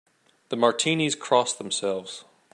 [0.49, 2.25] The Martinis cross themselves.